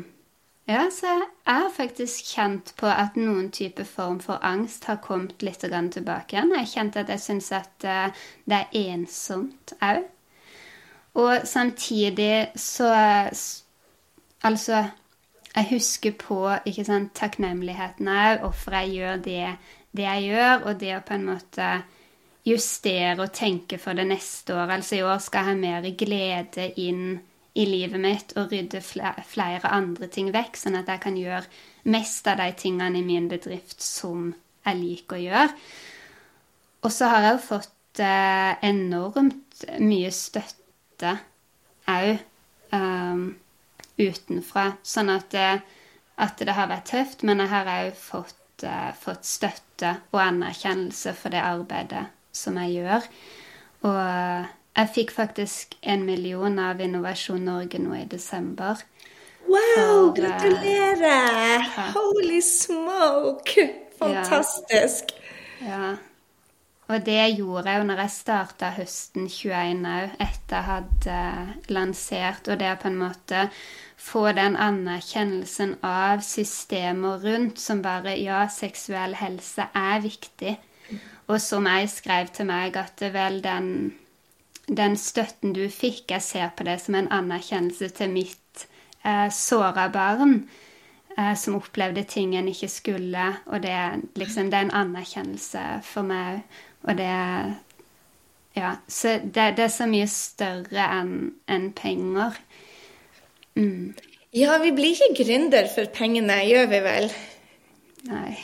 [0.64, 5.42] Ja, så jeg har faktisk kjent på at noen type form for angst har kommet
[5.42, 6.54] litt tilbake igjen.
[6.54, 10.06] Jeg har kjent at jeg syns at eh, det er ensomt òg.
[11.14, 12.94] Og samtidig så
[14.44, 14.84] Altså,
[15.56, 19.56] jeg husker på ikke sant, takknemligheten òg, hvorfor jeg gjør det,
[19.96, 21.68] det jeg gjør, og det å på en måte
[22.44, 24.76] justere og tenke for det neste år.
[24.76, 27.06] Altså i år skal jeg ha mer glede inn
[27.54, 32.26] i livet mitt og rydde flere andre ting vekk, sånn at jeg kan gjøre mest
[32.30, 34.32] av de tingene i min bedrift som
[34.64, 35.54] jeg liker å gjøre.
[36.84, 41.14] Og så har jeg jo fått eh, enormt mye støtte
[41.88, 42.10] òg
[42.74, 43.28] um,
[44.00, 44.66] utenfra.
[44.82, 45.48] Sånn at det,
[46.20, 51.14] at det, har vært tøft, men jeg har òg fått, uh, fått, støtte og anerkjennelse
[51.16, 53.08] for det arbeidet som jeg gjør.
[53.88, 54.00] Og
[54.74, 58.80] jeg fikk faktisk en million av Innovasjon Norge nå i desember.
[59.44, 59.60] Wow!
[59.76, 61.68] For, uh, gratulerer!
[61.94, 63.68] Holy smoke!
[64.00, 65.14] Fantastisk.
[65.60, 65.68] Ja.
[65.68, 65.94] ja.
[66.92, 72.50] Og det gjorde jeg jo når jeg starta høsten 21 òg, etter jeg hadde lansert.
[72.50, 73.46] Og det er på en måte
[74.04, 80.58] få den anerkjennelsen av systemer rundt som bare Ja, seksuell helse er viktig.
[81.26, 83.68] Og som jeg skrev til meg, at det vel den,
[84.68, 88.66] den støtten du fikk Jeg ser på det som en anerkjennelse til mitt
[89.04, 90.42] eh, såra barn
[91.16, 93.30] eh, som opplevde ting en ikke skulle.
[93.46, 93.76] Og det,
[94.20, 96.42] liksom, det er en anerkjennelse for meg.
[96.84, 97.12] Og det
[98.54, 98.76] Ja.
[98.86, 102.36] Så det, det er så mye større enn en penger.
[103.56, 103.94] Mm.
[104.34, 107.10] Ja, vi blir ikke gründer for pengene, gjør vi vel?
[108.10, 108.36] Nei.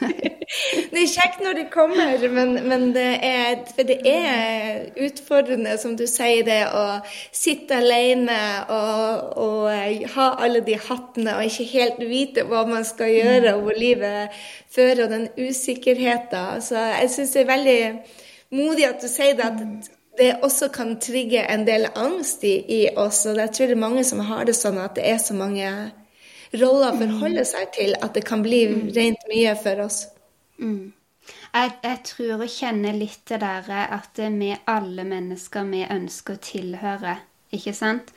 [0.00, 6.06] Det er kjekt når de kommer, men, men, det er, det er utfordrende, som du
[6.10, 6.84] sier, det å
[7.32, 8.38] sitte alene
[8.72, 9.68] og, og,
[10.16, 14.42] ha alle de hattene og ikke helt vite hva man skal gjøre, og hvor livet
[14.74, 16.64] fører, og den usikkerheten.
[16.64, 17.80] Så jeg syns det er veldig
[18.58, 22.82] modig at du sier det, at det også kan trigge en del angst i, i
[22.96, 23.22] oss.
[23.30, 25.70] Og jeg tror det er mange som har det sånn at det er så mange
[26.58, 28.88] roller forholde seg til at det kan bli mm.
[28.96, 30.02] rent mye for oss.
[30.58, 30.92] Mm.
[31.54, 36.44] Jeg, jeg, tror å kjenne litt det der at vi alle mennesker vi ønsker å
[36.44, 37.16] tilhøre,
[37.54, 38.14] ikke sant?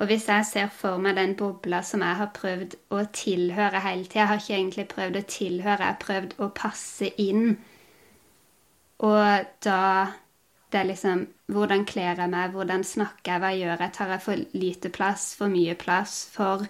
[0.00, 4.06] Og hvis jeg ser for meg den bobla som jeg har prøvd å tilhøre hele
[4.06, 7.58] tida Jeg har ikke egentlig prøvd å tilhøre, jeg har prøvd å passe inn.
[9.04, 9.82] Og da
[10.70, 12.52] det er liksom Hvordan kler jeg meg?
[12.54, 13.40] Hvordan snakker jeg?
[13.42, 13.92] Hva gjør jeg?
[13.96, 15.34] Tar jeg for lite plass?
[15.34, 16.28] For mye plass?
[16.30, 16.62] For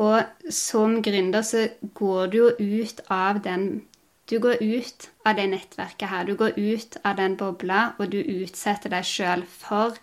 [0.00, 3.88] og som gründer så går du jo ut av den
[4.30, 6.24] Du går ut av det nettverket her.
[6.24, 9.98] Du går ut av den bobla, og du utsetter deg sjøl for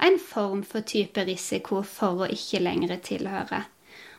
[0.00, 3.64] en form for type risiko for å ikke lenger tilhøre.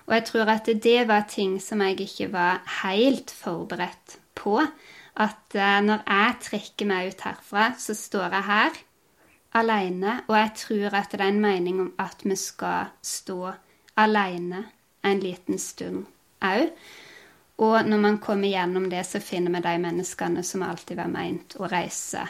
[0.05, 4.59] Og jeg tror at det var ting som jeg ikke var helt forberedt på.
[5.15, 8.79] At eh, når jeg trekker meg ut herfra, så står jeg her
[9.55, 13.55] aleine, og jeg tror at det er en mening om at vi skal stå
[13.95, 14.65] aleine
[15.05, 16.05] en liten stund
[16.45, 16.71] òg.
[17.63, 21.55] Og når man kommer gjennom det, så finner vi de menneskene som alltid var meint
[21.55, 22.25] å reise,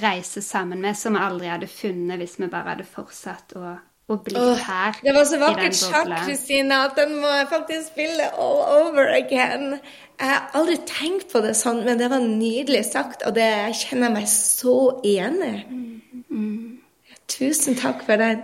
[0.00, 3.74] reise sammen med, som vi aldri hadde funnet hvis vi bare hadde fortsatt å,
[4.08, 4.96] å bli oh, her.
[5.04, 9.76] Det var så vakkert sagt, Kristine, at den må jeg faktisk spille all over again.
[10.16, 13.50] Jeg har aldri tenkt på det sånn, men det var nydelig sagt, og det
[13.82, 15.84] kjenner jeg meg så enig i.
[16.32, 16.80] Mm.
[17.28, 18.40] Tusen takk for den.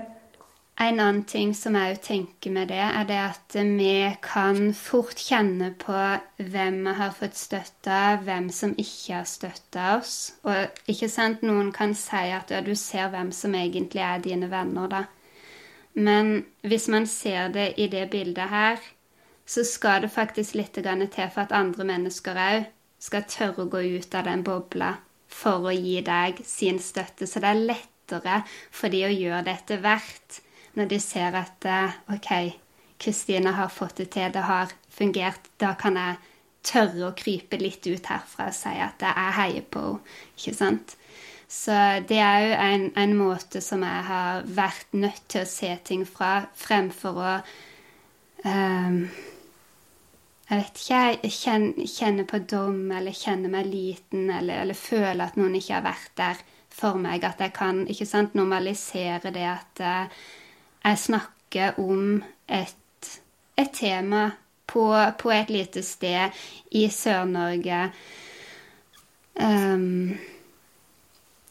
[0.80, 5.74] En annen ting som jeg tenker med det, er det at vi kan fort kjenne
[5.76, 5.96] på
[6.40, 10.14] hvem vi har fått støtte av, hvem som ikke har støtta oss.
[10.48, 14.48] Og ikke sant, noen kan si at ja, du ser hvem som egentlig er dine
[14.48, 15.04] venner, da.
[16.00, 18.80] Men hvis man ser det i det bildet her,
[19.44, 20.86] så skal det faktisk litt til
[21.28, 22.68] for at andre mennesker òg
[23.00, 24.94] skal tørre å gå ut av den bobla
[25.28, 27.26] for å gi deg sin støtte.
[27.26, 30.46] Så det er lettere for de å gjøre det etter hvert
[30.78, 32.30] når de ser at eh, OK,
[33.00, 36.18] Kristine har fått det til, det har fungert, da kan jeg
[36.66, 40.16] tørre å krype litt ut herfra og si at jeg heier på henne.
[40.36, 40.96] Ikke sant?
[41.50, 41.74] Så
[42.06, 46.04] det er jo en, en, måte som jeg har vært nødt til å se ting
[46.06, 47.32] fra, fremfor å
[48.44, 49.00] um,
[50.46, 55.24] Jeg vet ikke, jeg kjenner, kjenner på dom eller kjenner meg liten eller, eller føler
[55.26, 57.26] at noen ikke har vært der for meg.
[57.26, 60.22] At jeg kan ikke sant, normalisere det at uh,
[60.84, 63.10] jeg snakker om et,
[63.56, 64.30] et tema
[64.70, 64.86] på,
[65.18, 67.84] på et lite sted i Sør-Norge.
[69.40, 70.18] Um,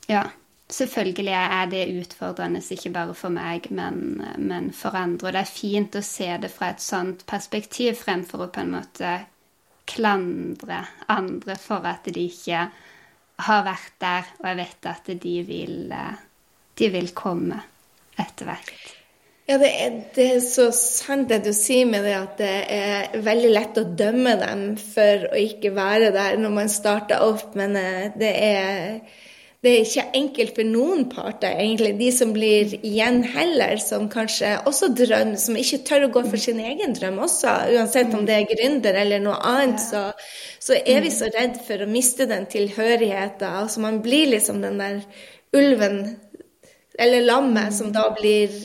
[0.10, 0.28] ja.
[0.70, 5.28] Selvfølgelig er det utfordrende, ikke bare for meg, men, men, for andre.
[5.28, 8.76] Og det er fint å se det fra et sånt perspektiv, fremfor å på en
[8.76, 9.16] måte
[9.90, 12.68] klandre andre for at de ikke
[13.50, 15.76] har vært der, og jeg vet at de vil,
[16.78, 17.64] de vil komme
[18.22, 18.99] etter hvert.
[19.50, 23.16] Ja, det er, det er, så sant det du sier med det at det er
[23.26, 27.74] veldig lett å dømme dem for å ikke være der når man starter opp, men
[27.80, 29.02] eh, det er
[29.60, 31.90] det er ikke enkelt for noen parter, egentlig.
[32.00, 36.40] De som blir igjen heller, som kanskje også drømmer, som ikke tør å gå for
[36.40, 37.58] sin egen drøm også.
[37.76, 40.06] Uansett om det er gründer eller noe annet, så,
[40.64, 43.50] så er vi så redd for å miste den tilhørigheten.
[43.66, 45.02] Altså man blir liksom den der
[45.52, 46.06] ulven
[47.00, 48.56] eller lammet som da blir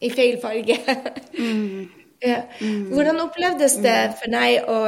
[0.00, 0.78] i feil farge.
[1.40, 1.88] Mm.
[2.24, 2.42] ja.
[2.60, 4.78] Hvordan opplevdes det for deg å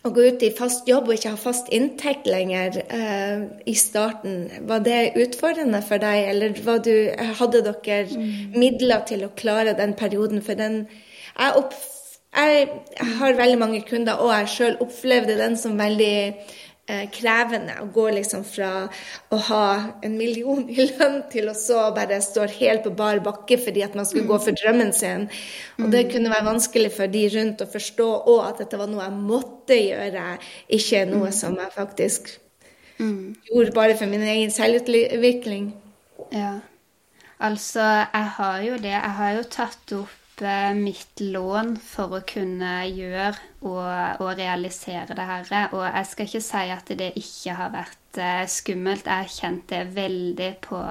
[0.00, 4.46] å gå ut i fast jobb og ikke ha fast inntekt lenger uh, i starten,
[4.68, 6.94] var det utfordrende for deg, eller du,
[7.40, 8.56] hadde dere mm.
[8.56, 10.40] midler til å klare den perioden?
[10.44, 11.76] For den jeg, opp,
[12.32, 16.14] jeg har veldig mange kunder, og jeg sjøl opplevde den som veldig
[17.14, 18.70] krevende å gå liksom fra
[19.30, 19.64] å ha
[20.06, 23.96] en million i lønn til å så bare stå helt på bar bakke fordi at
[23.98, 25.28] man skulle gå for drømmen sin.
[25.78, 29.06] Og det kunne være vanskelig for de rundt å forstå òg at dette var noe
[29.06, 30.26] jeg måtte gjøre,
[30.78, 32.34] ikke noe som jeg faktisk
[33.00, 35.70] gjorde bare for min egen selvutvikling.
[36.34, 36.58] Ja.
[37.40, 37.80] Altså,
[38.12, 38.92] jeg har jo det.
[38.92, 40.19] Jeg har jo tatt opp
[40.76, 45.74] mitt lån for å kunne gjøre og, og, realisere det her.
[45.74, 49.06] Og jeg skal ikke si at det ikke har vært eh, skummelt.
[49.08, 50.82] Jeg har kjent det veldig på,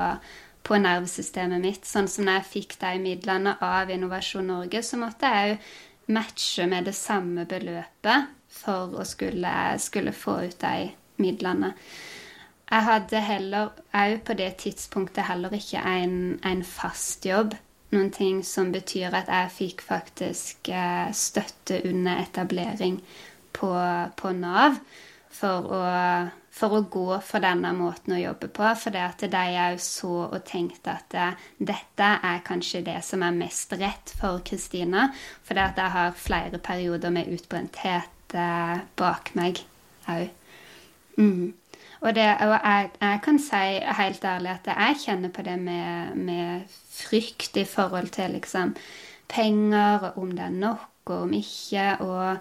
[0.67, 1.87] på nervesystemet mitt.
[1.89, 5.61] Sånn som når jeg fikk de midlene av Innovasjon Norge, så måtte jeg jo
[6.13, 10.89] matche med det samme beløpet for å skulle, skulle få ut de
[11.21, 11.75] midlene.
[12.69, 17.55] Jeg hadde heller òg på det tidspunktet heller ikke en, en fast jobb
[17.93, 22.99] noen ting som betyr at jeg fikk faktisk eh, støtte under etablering
[23.55, 23.71] på,
[24.19, 24.77] på Nav
[25.39, 25.81] for å,
[26.53, 28.65] for å, gå for denne måten å jobbe på.
[28.81, 33.23] For det at de òg så og tenkte at eh, dette er kanskje det som
[33.25, 35.09] er mest rett for Kristina.
[35.45, 39.63] For det at jeg har flere perioder med utbrenthet eh, bak meg
[40.09, 40.29] òg.
[41.99, 43.63] Og, det, og jeg, jeg, kan si
[43.97, 46.61] helt ærlig at jeg kjenner på det med, med
[46.95, 48.75] frykt i forhold til liksom
[49.29, 51.97] penger, om det er nok, og om ikke.
[51.99, 52.37] Og,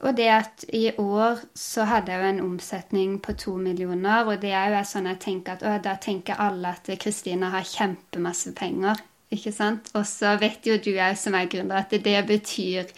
[0.00, 4.42] og det at i år så hadde jeg jo en omsetning på to millioner, og
[4.42, 8.52] det er jo sånn jeg tenker at å, da tenker alle at Kristina har kjempemasse
[8.58, 9.00] penger.
[9.32, 9.88] Ikke sant?
[9.98, 12.92] Og så vet jo du òg som er gründer at det betyr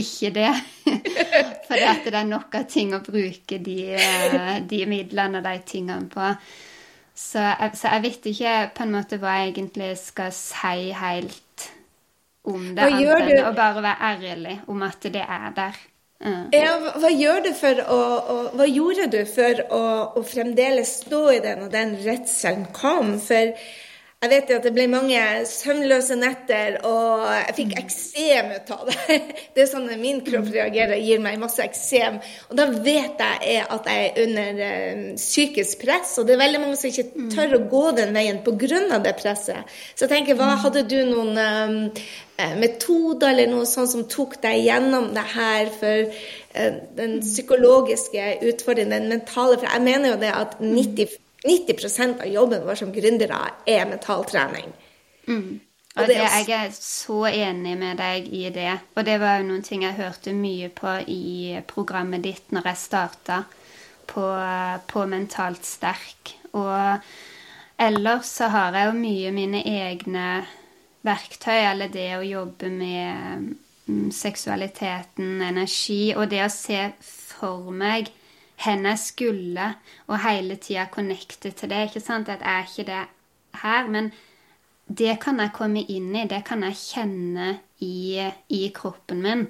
[0.00, 0.52] ikke det.
[1.66, 6.10] For det, er nok av ting å bruke de, eh, de midlene og de tingene
[6.12, 6.32] på.
[7.14, 11.68] Så jeg, så jeg, vet ikke på en måte hva jeg egentlig skal si helt
[12.44, 15.78] om det, annet enn å bare være ærlig om at det er der.
[16.24, 16.44] Mm.
[16.54, 18.00] Ja, hva, gjør du for å,
[18.32, 19.80] å, hva gjorde du for å,
[20.16, 23.16] å fremdeles stå i det når den redselen kom?
[23.22, 23.52] For
[24.24, 28.84] jeg vet jo at det ble mange søvnløse netter, og jeg fikk eksem ut av
[28.88, 29.18] det.
[29.54, 32.16] Det er sånn min kropp reagerer, gir meg masse eksem.
[32.48, 36.62] Og da vet jeg at jeg er under uh, psykisk press, og det er veldig
[36.62, 38.98] mange som ikke tør å gå den veien pga.
[39.04, 39.74] det presset.
[39.94, 41.76] Så jeg tenker, hva hadde du noen um,
[42.58, 48.96] metoder eller noe sånt som tok deg gjennom det her for uh, den psykologiske utfordringen,
[48.96, 53.40] den mentale For jeg mener jo det at 90 90% av jobben vår som gründere
[53.68, 54.72] er mentaltrening.
[55.28, 55.60] Mm.
[55.94, 58.72] Og det, jeg er så enig med deg i det.
[58.96, 62.80] Og det var jo noen ting jeg hørte mye på i programmet ditt når jeg
[62.80, 63.44] starta
[64.10, 64.24] på,
[64.90, 66.34] på, Mentalt sterk.
[66.58, 66.98] Og
[67.78, 70.26] ellers så har jeg jo mye mine egne
[71.04, 73.54] verktøy, eller det å jobbe med
[73.86, 78.10] mm, seksualiteten, energi, og det å se for meg
[78.58, 79.74] jeg skulle,
[80.06, 81.88] og hele tida connecte til det.
[81.88, 82.28] ikke sant?
[82.28, 83.88] At jeg er ikke det her.
[83.88, 84.12] Men
[84.88, 89.46] det kan jeg komme inn i, det kan jeg kjenne i, i kroppen min.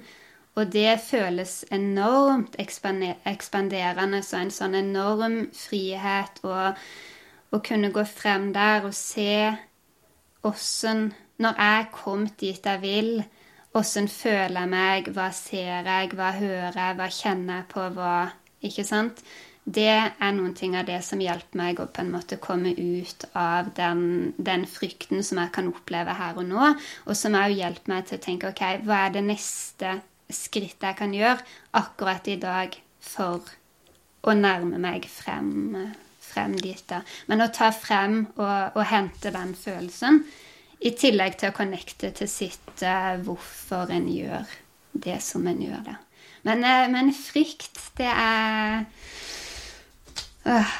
[0.55, 6.79] Og det føles enormt ekspanderende, så en sånn enorm frihet og
[7.51, 9.51] å kunne gå frem der og se
[10.45, 13.09] åssen Når jeg kom dit jeg vil,
[13.75, 18.13] åssen føler jeg meg, hva ser jeg, hva hører jeg, hva kjenner jeg på, hva
[18.67, 19.21] ikke sant?
[19.65, 23.25] det er noen ting av det som hjelper meg å på en måte komme ut
[23.33, 26.67] av den, den frykten som jeg kan oppleve her og nå,
[27.09, 29.97] og som òg hjelper meg til å tenke ok, hva er det neste
[30.29, 31.41] skrittet jeg kan gjøre
[31.81, 33.49] akkurat i dag for
[34.25, 35.73] å nærme meg frem,
[36.21, 36.81] frem dit.
[36.89, 37.01] da.
[37.29, 40.23] Men å ta frem og, og, hente den følelsen,
[40.85, 44.57] i tillegg til å connecte til sitt uh, hvorfor en gjør
[44.93, 45.85] det som en gjør.
[45.87, 45.95] det.
[46.45, 48.85] Men, uh, men frykt, det er
[50.45, 50.75] øh,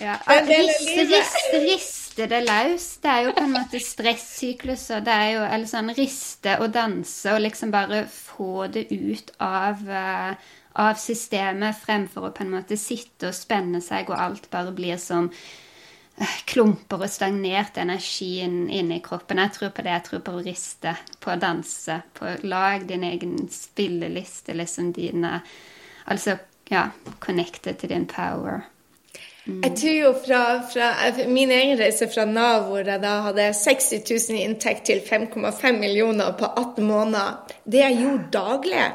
[0.00, 0.16] Ja.
[0.26, 2.86] Riste, riste, riste det løs.
[3.02, 5.04] Det er jo på en måte stressykluser.
[5.06, 9.82] Det er jo eller sånn riste og danse og liksom bare få det ut av
[9.86, 10.34] uh,
[10.74, 14.98] av systemet fremfor å på en måte sitte og spenne seg, og alt bare blir
[14.98, 15.63] som eh,
[16.46, 19.40] klumper og stagnert energi inni kroppen.
[19.42, 19.94] Jeg tror på det.
[19.96, 24.92] Jeg tror på å riste, på å danse, på å lage din egen spilleliste, liksom
[24.96, 25.40] dine
[26.04, 26.34] Altså,
[26.68, 26.90] ja,
[27.24, 28.66] connecte til din power.
[29.46, 29.62] Mm.
[29.62, 30.88] Jeg tror jo fra, fra,
[31.32, 35.80] min egen reise fra Nav, hvor jeg da hadde 60 000 i inntekt til 5,5
[35.80, 38.86] millioner på 18 måneder Det jeg gjorde daglig,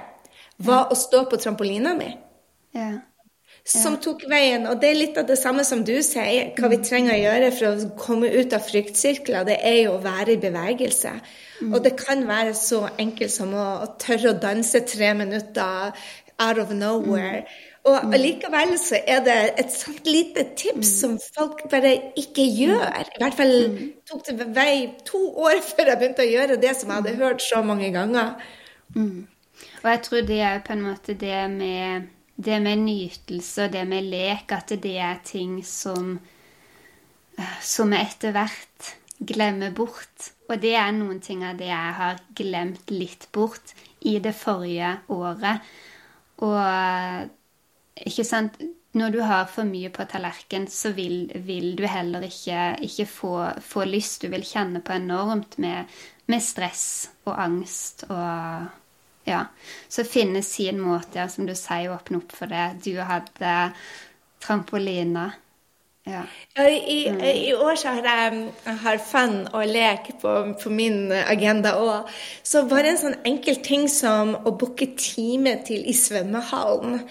[0.57, 2.09] var å stå på trampolina mi.
[2.77, 2.91] Ja.
[3.69, 4.65] Som tok veien.
[4.65, 6.53] Og det er litt av det samme som du sier.
[6.57, 10.03] Hva vi trenger å gjøre for å komme ut av fryktsirkler, det er jo å
[10.03, 11.13] være i bevegelse.
[11.59, 11.73] Mm.
[11.73, 15.93] Og det kan være så enkelt som å, å tørre å danse tre minutter
[16.39, 17.43] out of nowhere.
[17.43, 17.69] Mm.
[17.89, 20.97] Og allikevel likevel så er det et sånt lite tips mm.
[20.97, 22.85] som folk bare ikke gjør.
[23.15, 23.79] I hvert fall mm.
[24.09, 24.73] tok det vei
[25.07, 28.35] to år før jeg begynte å gjøre det som jeg hadde hørt så mange ganger.
[28.95, 29.27] Mm.
[29.83, 33.83] Og jeg tror det er på en måte det med, det med nytelse og det
[33.89, 36.13] med lek, at det er ting som
[37.37, 40.31] eh, som jeg etter hvert glemmer bort.
[40.49, 43.75] Og det er noen ting av det jeg har glemt litt bort
[44.07, 45.65] i det forrige året.
[46.45, 47.29] Og
[48.07, 48.61] ikke sant
[48.97, 53.33] Når du har for mye på tallerken, så vil, vil du heller ikke, ikke få,
[53.61, 54.23] få, lyst.
[54.23, 55.85] Du vil kjenne på enormt med,
[56.25, 58.65] med stress og angst og
[59.29, 59.43] ja.
[59.87, 62.65] Så finne sin måte, ja, som du sier, å åpne opp for det.
[62.85, 63.53] Du hadde
[64.43, 65.29] trampoline.
[66.09, 66.23] Ja.
[66.55, 67.19] ja i, mm.
[67.21, 72.09] i, år så har jeg har fun og lek på, på min agenda òg.
[72.43, 77.03] Så bare en sånn enkel ting som å booke time til i svømmehallen.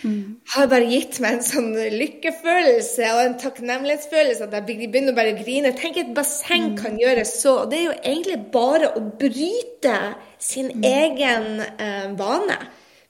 [0.00, 0.40] Mm.
[0.54, 5.38] har bare gitt meg en sånn lykkefølelse og en takknemlighetsfølelse at jeg begynner bare å
[5.40, 5.74] grine.
[5.76, 6.76] Tenk et basseng mm.
[6.80, 7.54] kan gjøre så.
[7.68, 9.96] Det er jo egentlig bare å bryte
[10.40, 10.86] sin mm.
[10.90, 12.58] egen eh, vane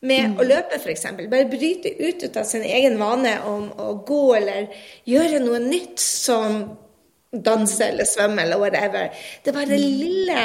[0.01, 0.37] med mm.
[0.41, 1.07] å løpe, f.eks.
[1.21, 4.71] Bare bryte ut, ut av sin egen vane om å gå eller
[5.09, 6.63] gjøre noe nytt som
[7.31, 9.13] danse eller svømme eller whatever.
[9.45, 9.99] Det er bare den mm.
[10.01, 10.45] lille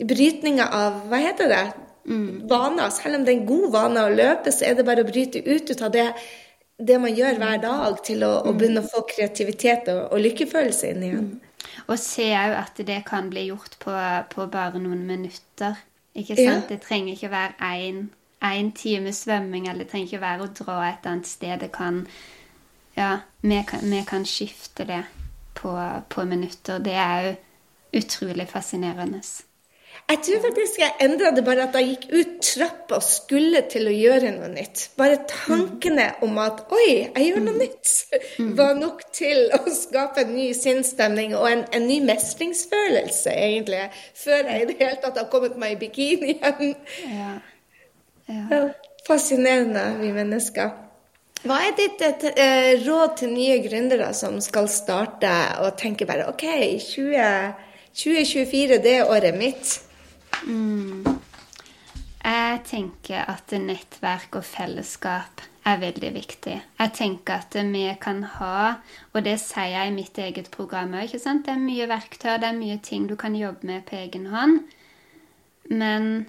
[0.00, 1.64] brytninga av Hva heter det?
[2.10, 2.48] Mm.
[2.50, 2.90] vaner.
[2.94, 5.42] Selv om det er en god vane å løpe, så er det bare å bryte
[5.46, 6.06] ut, ut av det,
[6.78, 10.92] det man gjør hver dag, til å, å begynne å få kreativitet og, og lykkefølelse
[10.94, 11.30] inn igjen.
[11.30, 11.46] Mm.
[11.86, 13.94] Og se òg at det kan bli gjort på,
[14.32, 15.78] på, bare noen minutter.
[16.14, 16.46] Ikke sant?
[16.46, 16.58] Ja.
[16.70, 17.70] Det trenger ikke være
[18.50, 21.60] én time svømming, eller det trenger ikke være å dra et annet sted.
[21.60, 22.06] Det kan
[22.96, 25.04] Ja, vi kan, vi kan skifte det
[25.54, 25.70] på,
[26.08, 26.78] på minutter.
[26.82, 27.36] Det er jo
[28.00, 29.22] utrolig fascinerende.
[30.10, 33.86] Jeg tror faktisk jeg endra det bare at jeg gikk ut trappa og skulle til
[33.86, 34.88] å gjøre noe nytt.
[34.98, 37.92] Bare tankene om at oi, jeg gjør noe nytt,
[38.58, 43.84] var nok til å skape en ny sinnsstemning og en, en, ny mestringsfølelse, egentlig,
[44.18, 46.76] før jeg i det hele tatt har kommet meg i bikini igjen.
[47.14, 47.32] Ja.
[48.30, 48.62] Ja.
[49.06, 50.74] Fascinerende, vi mennesker.
[51.40, 55.30] Hva er ditt et, et, eh, råd til nye gründere som skal starte
[55.64, 56.44] og tenke bare OK,
[56.84, 57.54] 20,
[57.96, 59.78] 2024, det er året mitt.
[60.46, 61.20] Mm.
[62.20, 66.56] Jeg tenker at nettverk og fellesskap er veldig viktig.
[66.78, 68.80] Jeg tenker at vi kan ha,
[69.12, 72.58] og det sier jeg i mitt eget program òg, det er mye verktøy, det er
[72.58, 74.60] mye ting du kan jobbe med på egen hånd,
[75.70, 76.26] men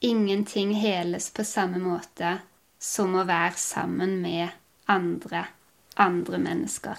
[0.00, 2.38] ingenting heles på samme måte
[2.82, 4.48] som å være sammen med
[4.90, 5.46] andre,
[6.00, 6.96] andre mennesker.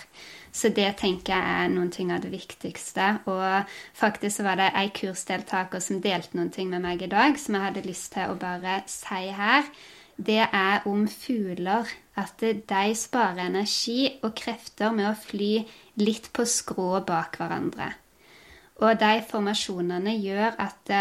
[0.54, 3.08] Så det tenker jeg er noen ting av det viktigste.
[3.26, 3.66] Og
[3.98, 7.58] faktisk så var det ei kursdeltaker som delte noen ting med meg i dag, som
[7.58, 9.66] jeg hadde lyst til å bare si her.
[10.16, 11.90] Det er om fugler.
[12.14, 15.64] At de sparer energi og krefter med å fly
[15.98, 17.88] litt på skrå bak hverandre.
[18.86, 20.98] Og de formasjonene gjør at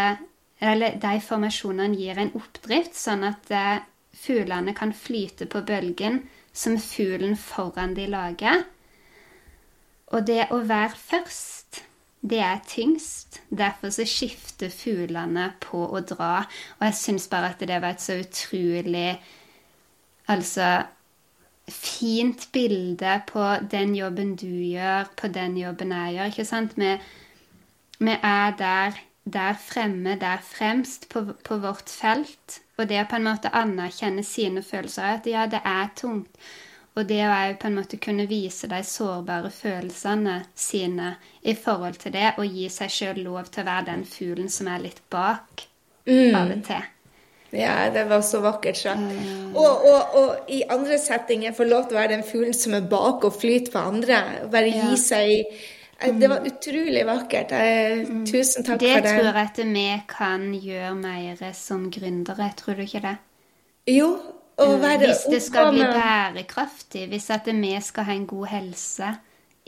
[0.63, 3.81] Eller de formasjonene gir en oppdrift, sånn at eh,
[4.15, 6.21] fuglene kan flyte på bølgen
[6.53, 8.63] som fuglen foran de lager.
[10.13, 11.83] Og det å være først,
[12.21, 13.41] det er tyngst.
[13.49, 16.45] Derfor så skifter fuglene på å dra.
[16.79, 19.17] Og jeg syns bare at det var et så utrolig
[20.31, 20.85] Altså
[21.67, 26.29] fint bilde på den jobben du gjør, på den jobben jeg gjør.
[26.31, 26.77] ikke sant?
[26.77, 26.93] Vi,
[27.99, 32.61] vi er der, der, fremme, der fremst på, på, vårt felt.
[32.77, 36.31] Og det å på en måte anerkjenne sine følelser, at ja, det er tungt.
[36.93, 42.13] Og det å på en måte kunne vise de sårbare følelsene sine i forhold til
[42.13, 45.65] det, og gi seg sjøl lov til å være den fuglen som er litt bak
[46.05, 46.35] mm.
[46.37, 46.89] av og til.
[47.53, 49.01] Ja, det var så vakkert sagt.
[49.01, 49.53] Mm.
[49.53, 52.87] Og, og, og, i andre settinger få lov til å være den fuglen som er
[52.89, 54.21] bak og flyter på andre.
[54.53, 54.97] Bare gi ja.
[54.97, 55.67] seg eh,
[56.03, 56.47] Det var mm.
[56.51, 57.51] utrolig vakkert.
[58.09, 58.23] Mm.
[58.27, 59.09] Tusen takk det for det.
[59.09, 63.17] Det tror jeg at vi kan gjøre mer som gründere, tror du ikke det?
[63.93, 64.09] Jo.
[64.57, 69.15] og være Hvis det skal bli bærekraftig, hvis at vi skal ha en god helse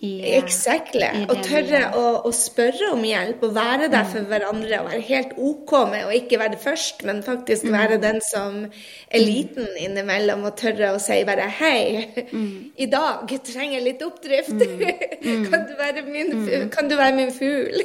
[0.04, 1.06] i, exactly.
[1.08, 4.10] I og tørre å, å, spørre om hjelp og være der mm.
[4.12, 4.80] for hverandre.
[4.82, 7.72] Og være helt OK med å ikke være først, men faktisk mm.
[7.78, 12.52] være den som er liten innimellom og tørre å si bare hei, mm.
[12.84, 14.52] i dag trenger jeg litt oppdrift.
[14.60, 15.48] Mm.
[15.50, 16.36] kan, du min,
[16.76, 17.80] kan, du være min, fugl?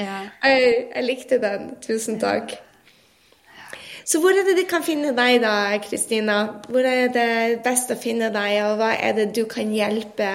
[0.00, 0.24] ja.
[0.48, 1.74] jeg, jeg likte den.
[1.84, 2.56] Tusen takk.
[4.10, 6.40] Så hvor er det de kan finne deg da, Kristina?
[6.66, 10.30] Hvor er det best å finne deg, og hva er det du kan hjelpe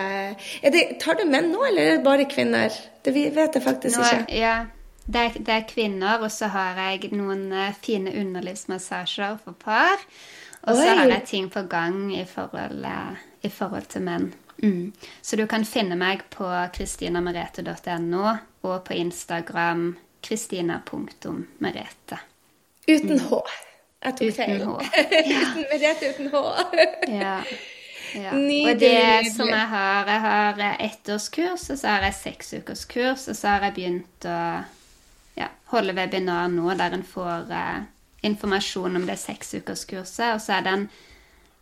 [0.64, 2.72] det, Tar du menn nå, eller er det bare kvinner?
[3.04, 4.38] Det vet jeg faktisk nå, ikke.
[4.40, 4.54] Ja,
[5.04, 10.06] det er, det er, kvinner, og så har jeg noen uh, fine underlivsmassasjer for par.
[10.66, 14.30] Og så har jeg ting på gang i forhold, uh, i forhold til menn.
[14.64, 14.94] Mm.
[15.22, 16.48] Så du kan finne meg på
[16.78, 18.24] kristinamerete.no
[18.64, 19.90] og på Instagram
[20.24, 22.22] kristina.merete.
[22.88, 23.40] Uten H.
[24.06, 24.62] Jeg tok feil.
[24.66, 26.44] Uten Merete uten H.
[27.10, 27.40] ja.
[28.16, 28.32] Ja.
[28.70, 33.56] Og det som jeg har Jeg har ettårskurs, og så har jeg seksukerskurs, og så
[33.56, 34.38] har jeg begynt å
[35.36, 37.82] ja, holde webinar nå der en får uh,
[38.24, 40.88] informasjon om det seksukerskurset, og så er den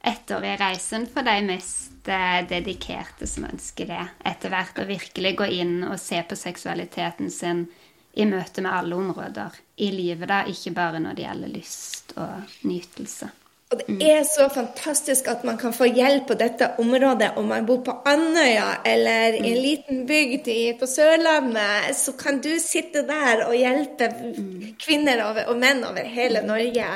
[0.04, 5.50] ettårige reisen for de mest uh, dedikerte som ønsker det etter hvert, å virkelig gå
[5.62, 7.66] inn og se på seksualiteten sin
[8.14, 12.60] i møte med alle områder i livet, da, ikke bare når det gjelder lyst og
[12.70, 13.32] nytelse.
[13.74, 17.66] Og det er så fantastisk at man kan få hjelp på dette området om man
[17.66, 19.64] bor på Andøya eller i en mm.
[19.64, 20.50] liten bygd
[20.80, 21.96] på Sørlandet.
[21.98, 24.76] Så kan du sitte der og hjelpe mm.
[24.78, 26.92] kvinner og menn over hele Norge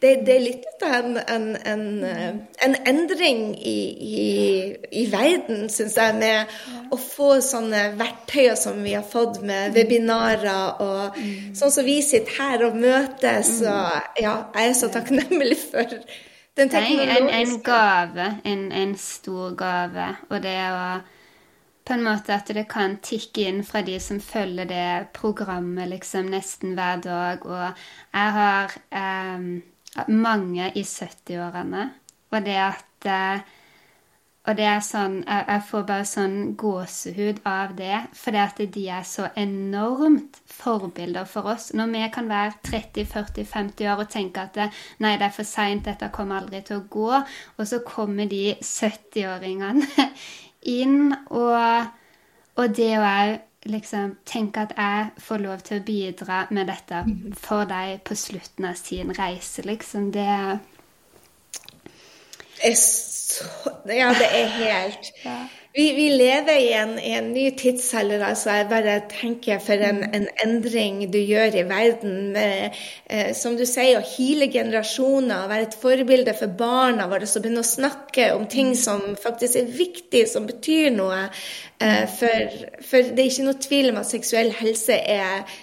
[0.00, 2.34] det, det, er litt av en, en, en, eh,
[2.66, 4.26] en endring i, i,
[5.02, 10.82] i verden, syns jeg, med å få sånne verktøyer som vi har fått med webinarer
[10.84, 11.52] og mm.
[11.58, 13.58] sånn som vi sitter her og møtes.
[13.58, 13.68] Mm.
[13.74, 15.98] Og ja, jeg er så takknemlig for
[16.58, 18.32] den teknologiske en, en gave.
[18.52, 20.10] En, en stor gave.
[20.30, 20.82] Og det å
[21.88, 26.28] på en måte at det kan tikke inn fra de som følger det programmet liksom
[26.34, 27.46] nesten hver dag.
[27.48, 27.64] Og
[28.12, 29.46] jeg har um,
[30.08, 31.88] mange i 70-årene.
[32.30, 33.54] Og det at eh,
[34.48, 37.98] Og det er sånn jeg, får bare sånn gåsehud av det.
[38.16, 41.66] For det at de er så enormt forbilder for oss.
[41.76, 44.70] Når vi kan være 30-40-50 år og tenke at det,
[45.04, 47.20] nei, det er for seint, dette kommer aldri til å gå.
[47.58, 50.08] Og så kommer de 70-åringene
[50.78, 51.92] inn, og,
[52.56, 53.36] og det òg
[53.68, 57.04] liksom tenke at jeg får lov til å bidra med dette
[57.36, 60.10] for deg på slutten av sin reise, liksom.
[60.12, 60.26] Det
[62.64, 63.44] er så
[63.86, 65.37] Ja, det er helt ja.
[65.74, 68.50] Vi, vi, lever i en, i en, ny tidsalder, altså.
[68.56, 72.16] Jeg bare tenker for en, en endring du gjør i verden.
[72.34, 77.44] Med, eh, som du sier, å hile generasjoner, være et forbilde for barna våre, som
[77.44, 81.26] begynner å snakke om ting som faktisk er viktig, som betyr noe.
[81.84, 85.58] Eh, for, for det er ikke noe tvil om at seksuell helse er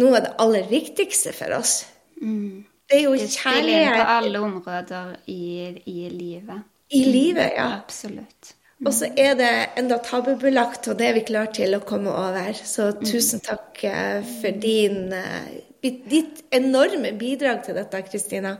[0.00, 1.82] noe av det aller viktigste for oss.
[2.22, 2.64] Mm.
[2.90, 5.42] Det er jo kjærlighet på alle områder i,
[5.86, 6.64] i livet.
[6.90, 7.68] I livet, ja.
[7.76, 8.56] Absolutt.
[8.80, 12.54] Og så er det enda tabubelagt, og det er vi klare til å komme over.
[12.56, 13.02] Så mm.
[13.04, 18.54] tusen takk eh, for din, eh, ditt enorme bidrag til dette, Kristina.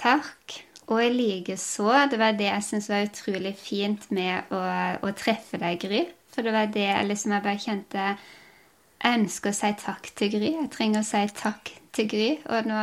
[0.00, 0.62] Takk.
[0.86, 1.90] Og i likeså.
[2.08, 4.62] Det var det jeg syntes var utrolig fint med å,
[5.04, 6.06] å, treffe deg, Gry.
[6.32, 10.52] For det var det liksom jeg bare kjente Jeg ønsker å si takk til Gry.
[10.62, 12.30] Jeg trenger å si takk til Gry.
[12.48, 12.80] Og nå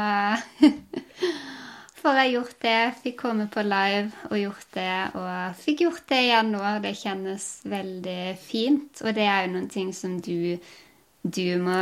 [2.03, 2.79] får jeg gjort det.
[3.03, 4.95] Fikk komme på live og gjort det.
[5.19, 6.63] Og fikk gjort det igjen nå.
[6.83, 9.03] Det kjennes veldig fint.
[9.03, 10.59] Og det er jo noen ting som du,
[11.23, 11.79] du må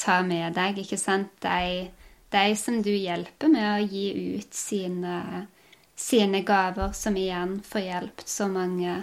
[0.00, 1.32] ta med deg, ikke sant?
[1.44, 1.90] De,
[2.32, 5.46] de som du hjelper med å gi ut sine,
[5.98, 8.96] sine gaver, som igjen får hjulpet så mange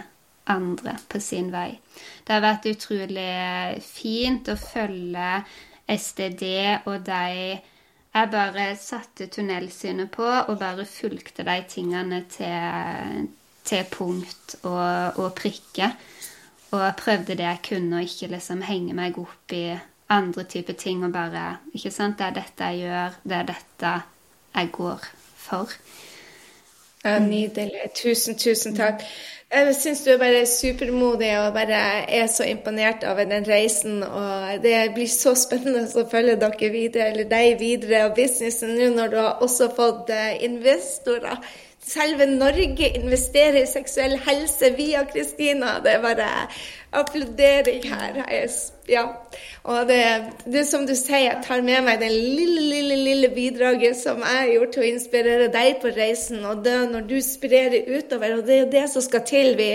[0.48, 1.78] andre på sin vei.
[2.24, 5.42] Det har vært utrolig fint å følge
[5.88, 6.44] SDD
[6.88, 7.58] og de
[8.14, 13.28] jeg bare satte tunnelsynet på og bare fulgte de tingene til,
[13.64, 15.92] til punkt og, og prikke.
[16.70, 19.70] Og prøvde det jeg kunne, og ikke liksom henge meg opp i
[20.12, 22.18] andre typer ting og bare Ikke sant?
[22.18, 23.94] Det er dette jeg gjør, det er dette
[24.54, 25.72] jeg går for.
[27.04, 27.90] Ja, Nydelig.
[27.96, 29.04] Tusen, tusen takk.
[29.48, 31.78] Jeg syns du er bare supermodig og bare
[32.18, 34.02] er så imponert over den reisen.
[34.02, 38.90] Og det blir så spennende å følge dere videre, eller deg videre og businessen nå
[38.92, 41.40] når du har også fått eh, investorer
[41.88, 45.78] selve Norge investerer i seksuell helse via Kristina.
[45.84, 46.28] Det er bare
[46.98, 48.20] applaudering her.
[48.88, 49.06] Ja.
[49.68, 50.02] Og det,
[50.48, 54.42] det som du sier, jeg tar med meg det lille, lille, lille bidraget som jeg
[54.42, 56.44] har gjort til å inspirere deg på reisen.
[56.48, 59.56] Og det når du sprer det utover, og det er det som skal til.
[59.58, 59.72] vi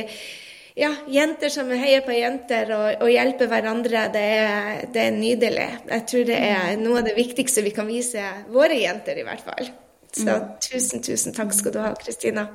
[0.74, 5.70] ja, jenter som heier på jenter og, og hjelper hverandre, det er, det er, nydelig.
[5.92, 9.46] Jeg tror det er noe av det viktigste vi kan vise våre jenter, i hvert
[9.46, 9.70] fall.
[10.14, 12.48] Så tusen, tusen takk skal du ha, Kristina.